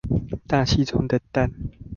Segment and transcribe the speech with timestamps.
[0.47, 1.51] 大氣中的氮